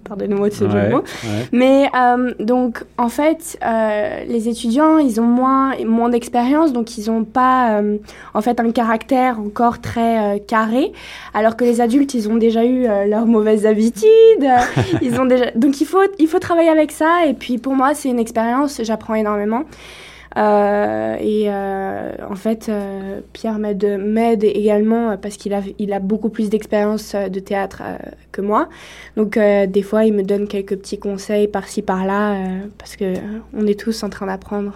pardonnez-moi 0.04 0.50
de 0.50 0.54
ce 0.54 0.64
ouais, 0.64 0.72
jeu 0.72 0.82
de 0.82 0.92
mots. 0.92 1.04
Ouais. 1.24 1.48
Mais 1.52 1.90
euh, 1.96 2.34
donc, 2.40 2.84
en 2.98 3.10
fait, 3.10 3.58
euh, 3.64 4.24
les 4.28 4.50
étudiants, 4.50 4.98
ils 4.98 5.22
ont 5.22 5.26
moins, 5.26 5.76
moins 5.86 6.10
d'expérience, 6.10 6.74
donc 6.74 6.98
ils 6.98 7.12
n'ont 7.12 7.24
pas, 7.24 7.80
euh, 7.80 7.98
en 8.34 8.42
fait, 8.42 8.60
un 8.60 8.72
caractère 8.72 9.40
encore 9.40 9.80
très 9.80 10.36
euh, 10.36 10.40
carré, 10.40 10.92
alors 11.34 11.56
que 11.56 11.64
les 11.64 11.82
adultes, 11.82 12.16
ils 12.16 12.28
ont 12.28 12.38
déjà 12.38 12.66
eu 12.66 12.86
euh, 12.86 13.06
leurs 13.06 13.28
mauvaises 13.28 13.66
habitudes. 13.68 14.06
ils 15.02 15.20
ont 15.20 15.26
déjà, 15.26 15.52
donc 15.52 15.82
il 15.82 15.86
faut, 15.86 16.02
il 16.18 16.28
faut 16.28 16.40
travailler 16.40 16.70
avec 16.70 16.92
ça. 16.92 17.26
Et 17.28 17.34
puis 17.34 17.60
pour 17.60 17.74
moi, 17.74 17.94
c'est 17.94 18.10
une 18.10 18.20
expérience, 18.20 18.82
j'apprends 18.84 19.16
énormément. 19.16 19.64
Euh, 20.38 21.16
et 21.20 21.46
euh, 21.48 22.12
en 22.30 22.36
fait, 22.36 22.68
euh, 22.68 23.22
Pierre 23.32 23.58
m'aide 23.58 24.44
également 24.44 25.18
parce 25.18 25.38
qu'il 25.38 25.54
a, 25.54 25.62
il 25.80 25.94
a 25.94 26.00
beaucoup 26.00 26.30
plus 26.30 26.50
d'expérience 26.50 27.16
de 27.16 27.40
théâtre 27.40 27.82
euh, 27.86 27.98
que 28.32 28.42
moi. 28.42 28.68
Donc, 29.16 29.38
euh, 29.38 29.66
des 29.66 29.82
fois, 29.82 30.06
il 30.06 30.14
me 30.14 30.24
donne 30.24 30.48
quelques 30.48 30.76
petits 30.78 31.00
conseils 31.00 31.48
par-ci, 31.48 31.82
par-là, 31.82 32.38
parce 32.78 32.96
que 32.96 33.14
on 33.54 33.66
est 33.66 33.80
tous 33.80 34.04
en 34.04 34.10
train 34.10 34.26
d'apprendre 34.26 34.74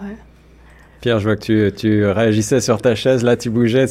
Pierre, 1.02 1.20
je 1.20 1.26
vois 1.26 1.36
que 1.36 1.70
tu, 1.70 1.72
tu 1.76 2.06
réagissais 2.06 2.60
sur 2.60 2.82
ta 2.82 2.96
chaise, 2.96 3.24
là 3.24 3.38
tu 3.38 3.50
bougeais. 3.50 3.86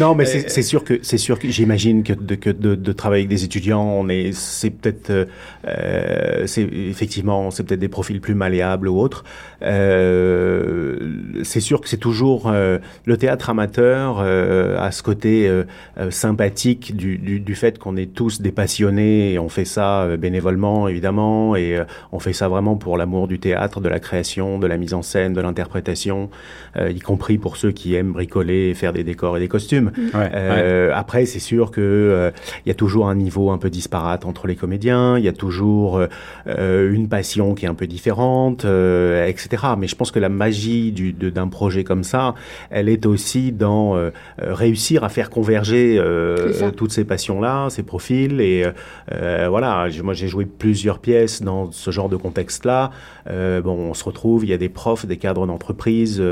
Non, 0.00 0.14
mais 0.14 0.24
c'est 0.24 0.62
sûr 0.62 0.84
que 0.84 0.98
c'est 1.02 1.18
sûr 1.18 1.38
que 1.38 1.48
j'imagine 1.48 2.02
que, 2.02 2.12
de, 2.12 2.34
que 2.34 2.50
de, 2.50 2.74
de, 2.74 2.92
travailler 2.92 3.22
avec 3.22 3.28
des 3.28 3.44
étudiants, 3.44 3.82
on 3.82 4.08
est, 4.08 4.32
c'est 4.32 4.70
peut-être, 4.70 5.28
euh, 5.66 6.46
c'est 6.46 6.62
effectivement, 6.62 7.50
c'est 7.50 7.62
peut-être 7.62 7.80
des 7.80 7.88
profils 7.88 8.20
plus 8.20 8.34
malléables 8.34 8.88
ou 8.88 8.98
autres. 8.98 9.24
Euh, 9.62 10.98
c'est 11.42 11.60
sûr 11.60 11.80
que 11.80 11.88
c'est 11.88 11.96
toujours 11.96 12.48
euh, 12.48 12.78
le 13.04 13.16
théâtre 13.16 13.50
amateur 13.50 14.18
euh, 14.20 14.78
à 14.78 14.90
ce 14.90 15.02
côté 15.02 15.48
euh, 15.48 15.64
sympathique 16.10 16.96
du, 16.96 17.18
du, 17.18 17.40
du 17.40 17.54
fait 17.54 17.78
qu'on 17.78 17.96
est 17.96 18.12
tous 18.12 18.40
des 18.40 18.52
passionnés 18.52 19.32
et 19.32 19.38
on 19.38 19.48
fait 19.48 19.64
ça 19.64 20.16
bénévolement 20.16 20.88
évidemment 20.88 21.56
et 21.56 21.82
on 22.12 22.18
fait 22.18 22.32
ça 22.32 22.48
vraiment 22.48 22.76
pour 22.76 22.96
l'amour 22.96 23.28
du 23.28 23.38
théâtre, 23.38 23.80
de 23.80 23.88
la 23.88 24.00
création, 24.00 24.58
de 24.58 24.66
la 24.66 24.76
mise 24.76 24.94
en 24.94 25.02
scène, 25.02 25.32
de 25.32 25.40
l'interprétation, 25.40 26.30
y 26.76 27.00
compris 27.00 27.38
pour 27.38 27.56
ceux 27.56 27.72
qui 27.72 27.94
aiment 27.94 28.12
bricoler, 28.12 28.74
faire 28.74 28.92
des 28.92 29.04
décors 29.04 29.36
et 29.36 29.40
des 29.40 29.48
costumes. 29.48 29.90
Ouais, 30.14 30.30
ouais. 30.32 30.90
Après, 30.94 31.26
c'est 31.26 31.38
sûr 31.38 31.70
que 31.70 32.32
il 32.64 32.68
y 32.68 32.72
a 32.72 32.74
toujours 32.74 33.08
un 33.08 33.14
niveau 33.14 33.50
un 33.50 33.58
peu 33.58 33.70
disparate 33.70 34.24
entre 34.24 34.46
les 34.46 34.56
comédiens, 34.56 35.18
il 35.18 35.24
y 35.24 35.28
a 35.28 35.32
toujours 35.32 36.00
une 36.46 37.08
passion 37.08 37.54
qui 37.54 37.64
est 37.64 37.68
un 37.68 37.74
peu 37.74 37.86
différente, 37.86 38.64
etc. 38.64 39.64
Mais 39.78 39.88
je 39.88 39.96
pense 39.96 40.10
que 40.10 40.18
la 40.18 40.28
magie 40.28 40.92
d'un 40.92 41.48
projet 41.48 41.84
comme 41.84 42.04
ça, 42.04 42.34
elle 42.70 42.88
est 42.88 43.06
aussi 43.06 43.52
dans 43.52 43.96
euh, 43.96 44.10
euh, 44.42 44.54
réussir 44.54 45.04
à 45.04 45.08
faire 45.08 45.30
converger 45.30 45.96
euh, 45.98 46.70
toutes 46.76 46.92
ces 46.92 47.04
passions-là, 47.04 47.68
ces 47.70 47.82
profils. 47.82 48.40
Et 48.40 48.64
voilà, 49.10 49.88
moi 50.02 50.14
j'ai 50.14 50.28
joué 50.28 50.46
plusieurs 50.46 50.98
pièces 50.98 51.42
dans 51.42 51.70
ce 51.72 51.90
genre 51.90 52.08
de 52.08 52.16
contexte-là. 52.16 52.90
bon, 53.26 53.90
on 53.90 53.94
se 53.94 54.04
retrouve, 54.04 54.44
il 54.44 54.50
y 54.50 54.52
a 54.52 54.58
des 54.58 54.68
profs, 54.68 55.06
des 55.06 55.16
cadres 55.16 55.46
d'entreprise, 55.46 56.22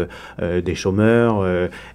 des 0.40 0.74
chômeurs, 0.74 1.44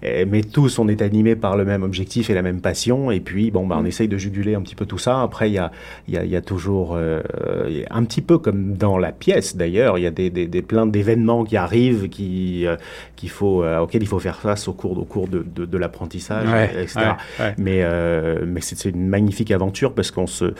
mais 0.02 0.42
tous 0.42 0.78
on 0.78 0.88
est 0.88 1.02
animés 1.02 1.36
par 1.36 1.56
le 1.56 1.64
même 1.64 1.82
objectif 1.82 2.30
et 2.30 2.34
la 2.34 2.42
même 2.42 2.60
passion. 2.60 3.10
Et 3.10 3.20
puis 3.20 3.50
bon, 3.50 3.66
bah, 3.66 3.76
on 3.78 3.84
essaye 3.84 4.08
de 4.08 4.16
juguler 4.16 4.54
un 4.54 4.62
petit 4.62 4.74
peu 4.74 4.86
tout 4.86 4.98
ça. 4.98 5.22
Après, 5.22 5.50
il 5.50 5.54
y 5.54 5.58
a, 5.58 5.70
y 6.08 6.16
a, 6.16 6.24
il 6.24 6.30
y 6.30 6.36
a 6.36 6.42
toujours 6.42 6.96
un 6.96 8.04
petit 8.04 8.22
peu 8.22 8.38
comme 8.38 8.74
dans 8.74 8.98
la 8.98 9.12
pièce 9.12 9.56
d'ailleurs, 9.56 9.98
il 9.98 10.02
y 10.02 10.06
a 10.06 10.10
des, 10.10 10.30
des, 10.30 10.46
des 10.46 10.62
plein 10.62 10.86
d'événements 10.86 11.44
qui 11.44 11.56
arrivent, 11.56 12.08
qui 12.08 12.66
euh, 12.66 12.76
qu'il 13.16 13.30
faut 13.30 13.62
euh, 13.62 13.78
auquel 13.78 14.02
il 14.02 14.08
faut 14.08 14.18
faire 14.18 14.40
face 14.40 14.68
au 14.68 14.72
cours 14.72 14.98
au 14.98 15.04
cours 15.04 15.28
de, 15.28 15.44
de, 15.54 15.64
de 15.64 15.78
l'apprentissage, 15.78 16.48
etc. 16.74 17.12
Mais 17.58 17.80
euh, 17.82 18.44
mais 18.46 18.60
c'est 18.60 18.88
une 18.88 19.06
magnifique 19.08 19.50
aventure 19.50 19.94
parce 19.94 20.10
qu'on 20.10 20.26
se 20.26 20.54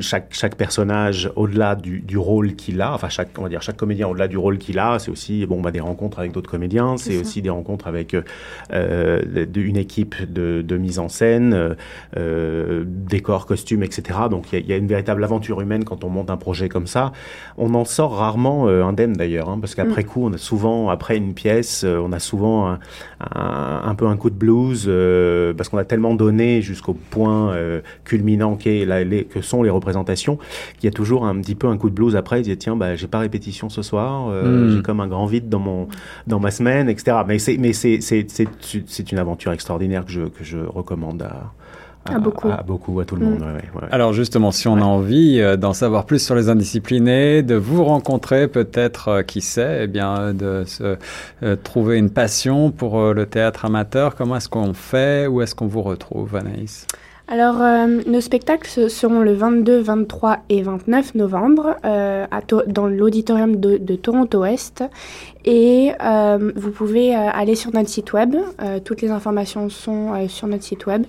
chaque 0.00 0.32
chaque 0.32 0.56
personnage 0.56 1.30
au-delà 1.36 1.74
du, 1.74 2.00
du 2.00 2.18
rôle 2.18 2.54
qu'il 2.54 2.80
a, 2.80 2.92
enfin 2.92 3.08
chaque 3.08 3.30
on 3.38 3.42
va 3.42 3.48
dire 3.48 3.62
chaque 3.62 3.76
comédien 3.76 4.08
au-delà 4.08 4.28
du 4.28 4.38
rôle 4.38 4.58
qu'il 4.58 4.78
a, 4.78 4.98
c'est 4.98 5.10
aussi 5.10 5.46
bon 5.46 5.60
bah 5.60 5.70
des 5.70 5.80
rencontres 5.80 6.18
avec 6.18 6.32
d'autres 6.32 6.45
comédiens, 6.46 6.96
c'est 6.96 7.18
aussi 7.18 7.42
des 7.42 7.50
rencontres 7.50 7.86
avec 7.86 8.16
une 8.72 9.76
équipe 9.76 10.32
de, 10.32 10.62
de 10.62 10.76
mise 10.76 10.98
en 10.98 11.08
scène, 11.08 11.76
décors, 12.16 13.46
costumes, 13.46 13.82
etc. 13.82 14.20
Donc 14.30 14.52
il 14.52 14.60
y, 14.60 14.68
y, 14.68 14.72
a 14.72 14.76
une 14.76 14.86
véritable 14.86 15.24
aventure 15.24 15.60
humaine 15.60 15.84
quand 15.84 16.04
on 16.04 16.08
monte 16.08 16.30
un 16.30 16.36
projet 16.36 16.68
comme 16.68 16.86
ça. 16.86 17.12
On 17.56 17.74
en 17.74 17.84
sort 17.84 18.16
rarement 18.16 18.66
indemne 18.68 19.14
d'ailleurs, 19.14 19.48
hein, 19.48 19.58
parce 19.60 19.74
qu'après 19.74 20.02
mm. 20.02 20.06
coup, 20.06 20.24
on 20.24 20.32
a 20.32 20.38
souvent, 20.38 20.88
après 20.88 21.16
une 21.16 21.34
pièce, 21.34 21.84
euh, 21.84 21.98
on 22.02 22.12
a 22.12 22.18
souvent 22.18 22.68
un, 22.68 22.78
un, 23.20 23.94
peu 23.94 24.06
un 24.06 24.16
coup 24.16 24.30
de 24.30 24.34
blues, 24.34 24.86
euh, 24.86 25.52
parce 25.54 25.68
qu'on 25.68 25.78
a 25.78 25.84
tellement 25.84 26.14
donné 26.14 26.62
jusqu'au 26.62 26.94
point 26.94 27.52
euh, 27.52 27.80
culminant 28.04 28.58
la, 28.64 29.04
les, 29.04 29.24
que 29.24 29.40
sont 29.40 29.62
les 29.62 29.70
représentations, 29.70 30.38
qu'il 30.78 30.84
y 30.84 30.88
a 30.88 30.92
toujours 30.92 31.26
un 31.26 31.40
petit 31.40 31.54
peu 31.54 31.68
un 31.68 31.76
coup 31.76 31.90
de 31.90 31.94
blues 31.94 32.16
après, 32.16 32.40
il 32.40 32.44
dit 32.44 32.56
tiens, 32.56 32.76
bah, 32.76 32.96
j'ai 32.96 33.06
pas 33.06 33.18
répétition 33.18 33.68
ce 33.68 33.82
soir, 33.82 34.28
mm. 34.28 34.70
j'ai 34.70 34.82
comme 34.82 35.00
un 35.00 35.08
grand 35.08 35.26
vide 35.26 35.48
dans, 35.48 35.58
mon, 35.58 35.88
dans 36.26 36.35
ma 36.40 36.50
semaine, 36.50 36.88
etc. 36.88 37.18
Mais 37.26 37.38
c'est, 37.38 37.56
mais 37.58 37.72
c'est, 37.72 38.00
c'est, 38.00 38.26
c'est, 38.28 39.12
une 39.12 39.18
aventure 39.18 39.52
extraordinaire 39.52 40.04
que 40.04 40.12
je, 40.12 40.22
que 40.22 40.44
je 40.44 40.58
recommande 40.58 41.22
à, 41.22 41.52
à, 42.14 42.18
beaucoup. 42.18 42.48
À, 42.48 42.62
beaucoup, 42.62 43.00
à 43.00 43.04
tout 43.04 43.16
le 43.16 43.26
monde. 43.26 43.40
Mm. 43.40 43.42
Ouais, 43.42 43.82
ouais. 43.82 43.88
Alors 43.90 44.12
justement, 44.12 44.50
si 44.50 44.68
on 44.68 44.76
a 44.76 44.84
envie 44.84 45.40
euh, 45.40 45.56
d'en 45.56 45.72
savoir 45.72 46.06
plus 46.06 46.24
sur 46.24 46.34
les 46.34 46.48
indisciplinés, 46.48 47.42
de 47.42 47.54
vous 47.54 47.84
rencontrer 47.84 48.48
peut-être, 48.48 49.08
euh, 49.08 49.22
qui 49.22 49.40
sait, 49.40 49.80
eh 49.82 49.86
bien, 49.86 50.34
de 50.34 50.64
se, 50.66 50.96
euh, 51.42 51.56
trouver 51.56 51.98
une 51.98 52.10
passion 52.10 52.70
pour 52.70 52.98
euh, 52.98 53.12
le 53.12 53.26
théâtre 53.26 53.64
amateur, 53.64 54.14
comment 54.14 54.36
est-ce 54.36 54.48
qu'on 54.48 54.74
fait? 54.74 55.26
Où 55.26 55.42
est-ce 55.42 55.54
qu'on 55.54 55.66
vous 55.66 55.82
retrouve, 55.82 56.36
Anaïs? 56.36 56.86
Alors, 57.28 57.60
euh, 57.60 58.02
nos 58.06 58.20
spectacles 58.20 58.88
seront 58.88 59.20
le 59.20 59.34
22, 59.34 59.80
23 59.80 60.38
et 60.48 60.62
29 60.62 61.16
novembre 61.16 61.76
euh, 61.84 62.24
dans 62.68 62.86
l'auditorium 62.86 63.56
de, 63.56 63.96
Toronto 63.96 64.42
Ouest. 64.42 64.84
Et 65.44 65.92
euh, 66.02 66.52
vous 66.54 66.70
pouvez 66.70 67.14
aller 67.14 67.56
sur 67.56 67.72
notre 67.74 67.88
site 67.88 68.12
web. 68.12 68.36
toutes 68.84 69.02
les 69.02 69.10
informations 69.10 69.68
sont 69.68 70.28
sur 70.28 70.46
notre 70.46 70.62
site 70.62 70.86
web. 70.86 71.04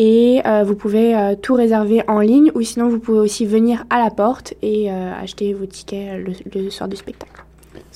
Et 0.00 0.40
euh, 0.46 0.62
vous 0.62 0.76
pouvez 0.76 1.16
euh, 1.16 1.34
tout 1.34 1.54
réserver 1.54 2.02
en 2.06 2.20
ligne 2.20 2.52
ou 2.54 2.62
sinon 2.62 2.88
vous 2.88 3.00
pouvez 3.00 3.18
aussi 3.18 3.46
venir 3.46 3.84
à 3.90 3.98
la 3.98 4.10
porte 4.10 4.54
et 4.62 4.92
euh, 4.92 5.12
acheter 5.20 5.52
vos 5.54 5.66
tickets 5.66 6.24
le 6.54 6.70
soir 6.70 6.88
du 6.88 6.94
spectacle. 6.94 7.47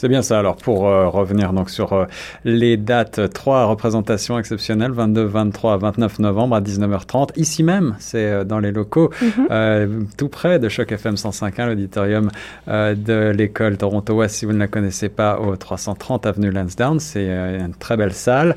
C'est 0.02 0.08
bien 0.08 0.22
ça. 0.22 0.40
Alors 0.40 0.56
pour 0.56 0.88
euh, 0.88 1.06
revenir 1.06 1.52
donc 1.52 1.70
sur 1.70 1.92
euh, 1.92 2.06
les 2.44 2.76
dates, 2.76 3.32
trois 3.32 3.66
représentations 3.66 4.36
exceptionnelles, 4.36 4.90
22, 4.90 5.22
23, 5.22 5.76
29 5.76 6.18
novembre 6.18 6.56
à 6.56 6.60
19h30, 6.60 7.28
ici 7.36 7.62
même, 7.62 7.94
c'est 8.00 8.26
euh, 8.26 8.42
dans 8.42 8.58
les 8.58 8.72
locaux, 8.72 9.12
mm 9.22 9.26
-hmm. 9.28 10.06
tout 10.18 10.28
près 10.28 10.58
de 10.58 10.68
Choc 10.68 10.90
FM 10.90 11.14
105.1, 11.14 11.66
l'auditorium 11.68 12.30
de 12.66 13.30
l'école 13.30 13.76
Toronto 13.76 14.12
West, 14.18 14.34
si 14.34 14.44
vous 14.44 14.52
ne 14.52 14.58
la 14.58 14.66
connaissez 14.66 15.08
pas, 15.08 15.38
au 15.38 15.54
330 15.54 16.26
avenue 16.26 16.50
Lansdowne. 16.50 16.98
C'est 16.98 17.28
une 17.66 17.74
très 17.78 17.96
belle 17.96 18.16
salle 18.28 18.56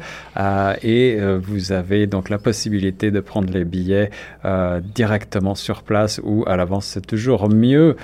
et 0.95 1.05
vous 1.47 1.71
avez 1.71 2.07
donc 2.07 2.29
la 2.29 2.39
possibilité 2.47 3.11
de 3.11 3.21
prendre 3.21 3.49
les 3.57 3.65
billets 3.65 4.09
directement 4.99 5.55
sur 5.55 5.77
place 5.89 6.13
ou 6.23 6.43
à 6.47 6.55
l'avance. 6.57 6.85
C'est 6.93 7.05
toujours 7.13 7.49
mieux. 7.49 7.95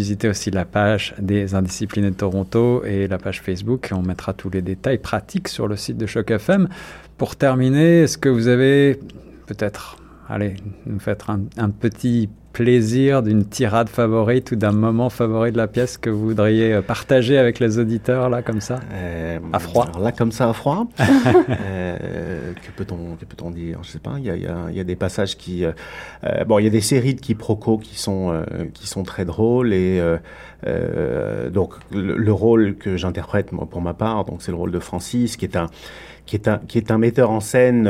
visitez 0.00 0.28
aussi 0.32 0.50
la 0.50 0.64
page 0.64 1.14
des 1.18 1.54
indisciplinés 1.54 2.10
de 2.10 2.16
Toronto 2.16 2.31
Toronto 2.32 2.82
et 2.84 3.08
la 3.08 3.18
page 3.18 3.42
Facebook. 3.42 3.90
On 3.92 4.00
mettra 4.00 4.32
tous 4.32 4.48
les 4.48 4.62
détails 4.62 4.96
pratiques 4.96 5.48
sur 5.48 5.68
le 5.68 5.76
site 5.76 5.98
de 5.98 6.06
Choc 6.06 6.30
FM. 6.30 6.68
Pour 7.18 7.36
terminer, 7.36 8.02
est-ce 8.02 8.16
que 8.16 8.30
vous 8.30 8.48
avez 8.48 8.98
peut-être, 9.46 9.98
allez, 10.30 10.54
nous 10.86 10.98
faites 10.98 11.24
un, 11.28 11.42
un 11.58 11.68
petit 11.68 12.30
plaisir 12.52 13.22
d'une 13.22 13.44
tirade 13.44 13.88
favorite 13.88 14.52
ou 14.52 14.56
d'un 14.56 14.72
moment 14.72 15.10
favori 15.10 15.52
de 15.52 15.56
la 15.56 15.68
pièce 15.68 15.98
que 15.98 16.10
vous 16.10 16.28
voudriez 16.28 16.80
partager 16.82 17.38
avec 17.38 17.58
les 17.60 17.78
auditeurs, 17.78 18.28
là, 18.28 18.42
comme 18.42 18.60
ça? 18.60 18.80
Euh, 18.92 19.38
À 19.52 19.58
froid? 19.58 19.86
alors 19.88 20.02
Là, 20.02 20.12
comme 20.12 20.32
ça, 20.32 20.48
à 20.48 20.52
froid. 20.52 20.86
Euh, 21.64 22.52
Que 22.54 22.70
peut-on 22.84 23.16
peut 23.16 23.26
dire? 23.54 23.78
Je 23.82 23.90
sais 23.90 23.98
pas, 23.98 24.14
il 24.18 24.24
y 24.24 24.30
a, 24.30 24.36
y, 24.36 24.46
a, 24.46 24.70
y 24.70 24.80
a, 24.80 24.84
des 24.84 24.96
passages 24.96 25.36
qui... 25.36 25.64
Euh, 25.64 25.72
bon, 26.46 26.58
il 26.58 26.64
y 26.64 26.66
a 26.66 26.70
des 26.70 26.80
séries 26.80 27.14
de 27.14 27.20
quiproquos 27.20 27.78
qui 27.78 27.98
sont, 27.98 28.32
euh, 28.32 28.44
qui 28.74 28.86
sont 28.86 29.02
très 29.02 29.24
drôles 29.24 29.72
et... 29.72 29.98
Euh, 30.00 30.18
euh, 30.66 31.50
donc, 31.50 31.74
le, 31.90 32.16
le, 32.16 32.32
rôle 32.32 32.76
que 32.76 32.96
j'interprète, 32.96 33.50
moi, 33.50 33.66
pour 33.68 33.80
ma 33.80 33.94
part, 33.94 34.24
donc 34.24 34.42
c'est 34.42 34.52
le 34.52 34.56
rôle 34.56 34.70
de 34.70 34.78
Francis, 34.78 35.36
qui 35.36 35.44
est 35.44 35.56
un, 35.56 35.66
qui 36.26 36.36
est 36.36 36.48
un, 36.48 36.60
qui 36.68 36.78
est 36.78 36.90
un 36.90 36.98
metteur 36.98 37.30
en 37.30 37.40
scène 37.40 37.88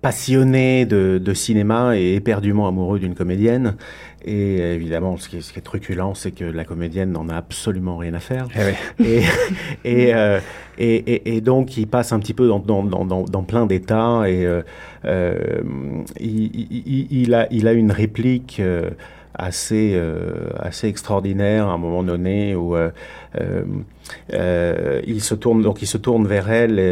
passionné 0.00 0.86
de, 0.86 1.20
de, 1.22 1.34
cinéma 1.34 1.98
et 1.98 2.14
éperdument 2.14 2.66
amoureux 2.66 2.98
d'une 2.98 3.14
comédienne. 3.14 3.76
Et 4.24 4.58
évidemment, 4.58 5.16
ce 5.16 5.28
qui 5.28 5.38
est, 5.38 5.40
ce 5.40 5.52
qui 5.52 5.58
est 5.58 5.62
truculent, 5.62 6.14
c'est 6.14 6.30
que 6.30 6.44
la 6.44 6.64
comédienne 6.64 7.12
n'en 7.12 7.28
a 7.28 7.36
absolument 7.36 7.96
rien 7.96 8.14
à 8.14 8.20
faire. 8.20 8.46
Eh 8.54 9.02
oui. 9.02 9.04
et, 9.84 10.08
et, 10.08 10.14
euh, 10.14 10.40
et, 10.78 11.40
donc, 11.40 11.76
il 11.76 11.86
passe 11.86 12.12
un 12.12 12.20
petit 12.20 12.34
peu 12.34 12.46
dans, 12.46 12.60
dans, 12.60 12.82
dans, 12.82 13.24
dans 13.24 13.42
plein 13.42 13.66
d'états 13.66 14.22
et 14.28 14.46
euh, 14.46 14.62
euh, 15.04 15.62
il, 16.20 16.54
il, 16.54 17.06
il, 17.10 17.34
a, 17.34 17.48
il 17.50 17.66
a 17.66 17.72
une 17.72 17.90
réplique. 17.90 18.58
Euh, 18.60 18.90
assez 19.34 19.92
euh, 19.94 20.50
assez 20.58 20.88
extraordinaire 20.88 21.68
à 21.68 21.72
un 21.72 21.78
moment 21.78 22.02
donné 22.02 22.54
où 22.54 22.76
euh, 22.76 22.90
euh, 23.40 23.62
euh, 23.62 23.64
il 24.32 25.20
se 25.20 25.34
tourne 25.34 25.62
donc 25.62 25.82
il 25.82 25.86
se 25.86 25.98
tourne 25.98 26.26
vers 26.26 26.50
elle 26.50 26.78
et, 26.78 26.82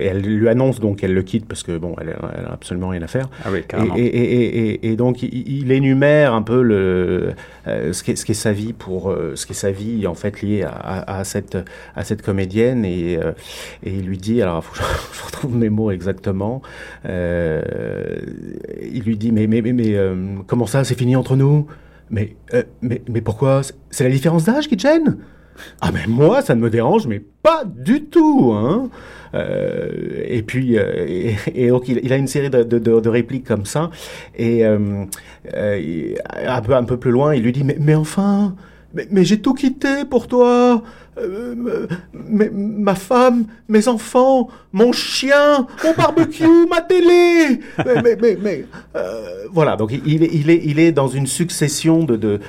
et, 0.00 0.06
elle 0.06 0.20
lui 0.20 0.48
annonce 0.48 0.80
donc 0.80 0.98
qu'elle 0.98 1.14
le 1.14 1.22
quitte 1.22 1.46
parce 1.46 1.62
que 1.62 1.76
bon 1.76 1.94
elle, 2.00 2.16
elle 2.36 2.46
a 2.46 2.52
absolument 2.52 2.88
rien 2.88 3.02
à 3.02 3.06
faire. 3.06 3.28
Ah 3.44 3.48
oui, 3.52 3.64
et, 3.96 4.04
et, 4.04 4.90
et, 4.90 4.96
donc 4.96 5.22
il, 5.22 5.48
il, 5.48 5.72
énumère 5.72 6.34
un 6.34 6.42
peu 6.42 6.62
le 6.62 7.34
ce 7.66 8.02
qu'est 8.02 8.16
ce 8.16 8.24
qu'est 8.24 8.34
sa 8.34 8.52
vie 8.52 8.72
pour 8.72 9.14
ce 9.34 9.46
qu'est 9.46 9.54
sa 9.54 9.70
vie 9.70 10.06
en 10.06 10.14
fait 10.14 10.40
liée 10.42 10.62
à, 10.62 10.70
à, 10.70 11.18
à, 11.18 11.24
cette 11.24 11.58
à 11.94 12.04
cette 12.04 12.22
comédienne 12.22 12.84
et 12.84 13.18
il 13.84 14.06
lui 14.06 14.18
dit 14.18 14.40
alors 14.42 14.64
faut 14.64 14.72
que 14.72 14.80
je 15.16 15.24
retrouve 15.26 15.56
mes 15.56 15.68
mots 15.68 15.90
exactement 15.90 16.62
il 17.04 19.02
lui 19.04 19.16
dit 19.16 19.32
mais 19.32 19.46
mais 19.46 19.62
mais, 19.62 19.72
mais 19.72 19.96
comment 20.46 20.66
ça 20.66 20.84
c'est 20.84 20.98
fini 20.98 21.16
entre 21.16 21.36
nous? 21.36 21.66
Mais, 22.10 22.36
euh, 22.54 22.62
mais, 22.80 23.02
mais 23.08 23.20
pourquoi? 23.20 23.60
C'est 23.90 24.04
la 24.04 24.10
différence 24.10 24.44
d'âge 24.44 24.68
qui 24.68 24.76
te 24.76 24.82
gêne? 24.82 25.18
Ah 25.80 25.90
mais 25.92 26.06
moi, 26.06 26.42
ça 26.42 26.54
ne 26.54 26.60
me 26.60 26.70
dérange, 26.70 27.06
mais 27.06 27.22
pas 27.42 27.64
du 27.64 28.04
tout 28.04 28.52
hein. 28.54 28.90
Euh, 29.34 30.22
et 30.26 30.42
puis 30.42 30.78
euh, 30.78 31.04
et, 31.06 31.70
il, 31.86 32.12
a 32.12 32.16
une 32.16 32.26
série 32.26 32.48
de, 32.48 32.62
de, 32.62 33.08
répliques 33.08 33.46
comme 33.46 33.66
ça 33.66 33.90
et 34.36 34.64
euh, 34.64 35.04
un 35.54 36.84
peu 36.84 36.96
plus 36.96 37.10
loin 37.10 37.34
il 37.34 37.42
lui 37.42 37.52
dit 37.52 37.62
mais, 37.64 37.94
enfin 37.94 38.54
mais 39.10 39.24
j'ai 39.24 39.40
tout 39.40 39.52
quitté 39.52 40.06
pour 40.08 40.28
toi 40.28 40.82
ma 42.14 42.94
femme, 42.94 43.46
mes 43.68 43.88
enfants, 43.88 44.48
mon 44.72 44.92
chien, 44.92 45.66
mon 45.84 45.94
barbecue, 45.94 46.66
ma 46.70 46.80
télé. 46.80 47.60
Mais, 47.78 48.16
mais, 48.20 48.38
mais, 48.40 48.64
voilà. 49.50 49.76
Donc 49.76 49.92
il, 49.92 50.22
est, 50.22 50.30
il 50.32 50.50
est, 50.50 50.60
il 50.64 50.78
est 50.78 50.92
dans 50.92 51.08
une 51.08 51.26
succession 51.26 52.04
de, 52.04 52.16
de, 52.16 52.40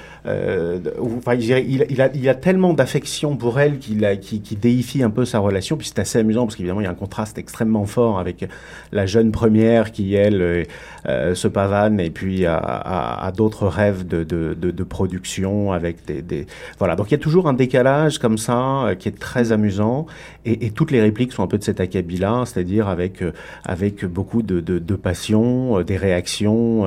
enfin, 0.99 1.35
il, 1.35 1.49
il, 1.89 2.01
a, 2.01 2.09
il 2.13 2.29
a 2.29 2.35
tellement 2.35 2.73
d'affection 2.73 3.35
pour 3.35 3.59
elle 3.59 3.79
qu'il 3.79 4.19
qui, 4.21 4.41
qui 4.41 4.55
déifie 4.55 5.03
un 5.03 5.09
peu 5.09 5.25
sa 5.25 5.39
relation. 5.39 5.77
Puis 5.77 5.87
c'est 5.87 5.99
assez 5.99 6.19
amusant 6.19 6.45
parce 6.45 6.55
qu'évidemment 6.55 6.81
il 6.81 6.85
y 6.85 6.87
a 6.87 6.91
un 6.91 6.95
contraste 6.95 7.37
extrêmement 7.37 7.85
fort 7.85 8.19
avec 8.19 8.47
la 8.91 9.05
jeune 9.05 9.31
première 9.31 9.91
qui 9.91 10.13
elle 10.13 10.67
se 11.05 11.47
pavane 11.47 11.99
et 11.99 12.09
puis 12.09 12.45
a, 12.45 13.31
d'autres 13.35 13.67
rêves 13.67 14.07
de, 14.07 14.23
de, 14.23 14.53
de, 14.53 14.83
production 14.83 15.71
avec 15.71 16.05
des, 16.05 16.21
des, 16.21 16.47
voilà. 16.77 16.95
Donc 16.95 17.07
il 17.09 17.11
y 17.11 17.15
a 17.15 17.19
toujours 17.19 17.47
un 17.47 17.53
décalage 17.53 18.19
comme 18.19 18.37
ça 18.37 18.58
euh, 18.59 18.95
qui 18.95 19.07
est 19.07 19.17
très 19.17 19.51
amusant 19.51 20.05
et, 20.45 20.71
toutes 20.71 20.91
les 20.91 21.01
répliques 21.01 21.33
sont 21.33 21.43
un 21.43 21.47
peu 21.47 21.57
de 21.57 21.63
cet 21.63 21.79
acabit-là, 21.79 22.43
c'est-à-dire 22.45 22.87
avec 22.87 23.21
euh, 23.21 23.33
avec 23.63 24.05
beaucoup 24.05 24.41
de, 24.41 24.59
de, 24.61 24.95
passion, 24.95 25.79
euh, 25.79 25.83
des 25.83 25.97
réactions, 25.97 26.85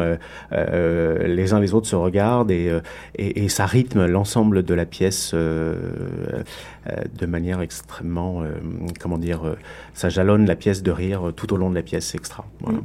les 0.51 1.53
uns 1.53 1.61
les 1.61 1.75
autres 1.75 1.87
se 1.87 1.97
regardent 1.97 2.51
et, 2.51 2.73
et, 3.19 3.49
ça 3.49 3.67
rythme 3.67 4.07
l'ensemble 4.07 4.63
de 4.63 4.75
la 4.75 4.87
pièce 4.87 5.35
de 5.35 7.27
manière 7.27 7.61
extrêmement, 7.61 8.43
comment 9.01 9.19
dire, 9.19 9.57
ça 9.95 10.09
jalonne 10.09 10.47
la 10.47 10.57
pièce 10.57 10.83
de 10.83 10.91
rire 10.91 11.33
tout 11.37 11.53
au 11.53 11.57
long 11.57 11.71
de 11.71 11.75
la 11.75 11.83
pièce, 11.83 12.15
extra. 12.15 12.47
Voilà. 12.61 12.79
Mm. 12.79 12.85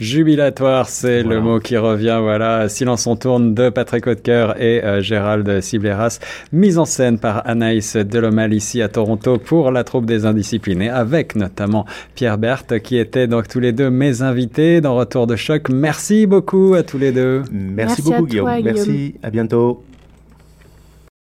Jubilatoire, 0.00 0.88
c'est 0.88 1.22
le 1.22 1.40
mot 1.40 1.60
qui 1.60 1.76
revient. 1.76 2.18
Voilà, 2.20 2.68
Silence 2.68 3.06
on 3.06 3.16
tourne 3.16 3.54
de 3.54 3.68
Patrick 3.68 4.06
Hautecoeur 4.06 4.60
et 4.60 4.82
euh, 4.84 5.00
Gérald 5.00 5.60
Sibleras, 5.60 6.18
mise 6.52 6.78
en 6.78 6.84
scène 6.84 7.18
par 7.18 7.46
Anaïs 7.46 7.96
Delomal 7.96 8.52
ici 8.52 8.82
à 8.82 8.88
Toronto 8.88 9.38
pour 9.38 9.70
la 9.70 9.84
troupe 9.84 10.06
des 10.06 10.26
indisciplinés, 10.26 10.90
avec 10.90 11.36
notamment 11.36 11.86
Pierre 12.14 12.38
Berthe 12.38 12.80
qui 12.80 12.98
étaient 12.98 13.26
donc 13.26 13.48
tous 13.48 13.60
les 13.60 13.72
deux 13.72 13.90
mes 13.90 14.22
invités 14.22 14.80
dans 14.80 14.96
Retour 14.96 15.26
de 15.26 15.36
choc. 15.36 15.68
Merci 15.68 16.26
beaucoup 16.26 16.74
à 16.74 16.82
tous 16.82 16.98
les 16.98 17.12
deux. 17.12 17.42
Merci, 17.50 18.02
beaucoup 18.02 18.26
Guillaume. 18.26 18.50
Merci, 18.62 19.14
à 19.22 19.30
bientôt. 19.30 19.82